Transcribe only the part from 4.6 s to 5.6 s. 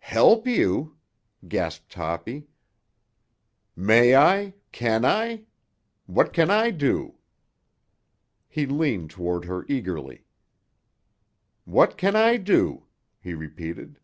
Can I?